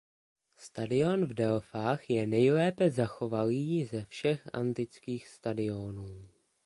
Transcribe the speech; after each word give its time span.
Stadion 0.57 1.25
v 1.25 1.33
Delfách 1.33 2.09
je 2.09 2.27
nejlépe 2.27 2.89
zachovalý 2.91 3.85
ze 3.85 4.05
všech 4.05 4.49
antických 4.53 5.27
stadionů. 5.27 6.27